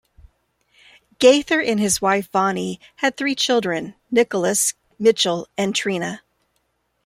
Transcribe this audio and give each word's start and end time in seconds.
Gaither 1.19 1.61
and 1.61 1.79
his 1.79 2.01
wife, 2.01 2.27
Vonnie, 2.31 2.79
had 2.95 3.15
three 3.15 3.35
children, 3.35 3.93
Nicholas, 4.09 4.73
Mitchell 4.97 5.47
and 5.59 5.75
Trina. 5.75 6.23